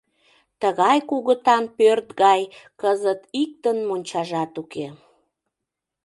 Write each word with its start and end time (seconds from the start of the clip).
Тыгай 0.61 0.97
кугытан 1.09 1.63
пӧрт 1.77 2.07
гай 2.23 2.41
кызыт 2.81 3.21
иктын 3.41 3.77
мончажат 3.87 4.53
уке. 4.61 4.87